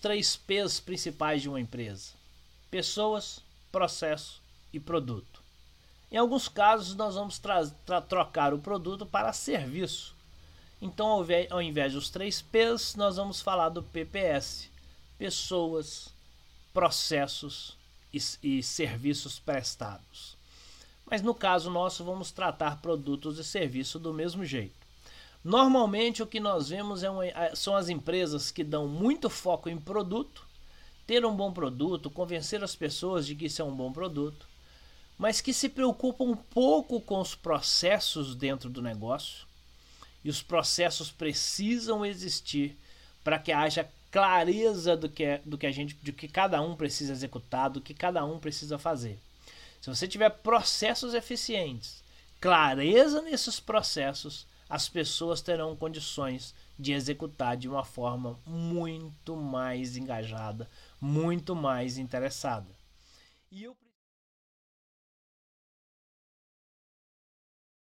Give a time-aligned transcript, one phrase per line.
[0.00, 2.12] três P's principais de uma empresa:
[2.70, 4.40] pessoas, processo
[4.72, 5.40] e produto.
[6.10, 7.40] Em alguns casos, nós vamos
[8.08, 10.14] trocar o produto para serviço.
[10.82, 14.68] Então, ao invés dos três P's, nós vamos falar do PPS:
[15.18, 16.08] pessoas,
[16.72, 17.76] processos
[18.12, 20.36] e, e serviços prestados.
[21.06, 24.80] Mas no caso nosso, vamos tratar produtos e serviços do mesmo jeito.
[25.42, 29.78] Normalmente o que nós vemos é uma, são as empresas que dão muito foco em
[29.78, 30.46] produto,
[31.06, 34.46] ter um bom produto, convencer as pessoas de que isso é um bom produto,
[35.18, 39.46] mas que se preocupam um pouco com os processos dentro do negócio.
[40.22, 42.76] E os processos precisam existir
[43.24, 46.76] para que haja clareza do que, é, do que a gente, do que cada um
[46.76, 49.18] precisa executar, do que cada um precisa fazer.
[49.80, 52.02] Se você tiver processos eficientes,
[52.40, 60.70] clareza nesses processos, as pessoas terão condições de executar de uma forma muito mais engajada,
[61.00, 62.72] muito mais interessada.
[63.50, 63.76] E eu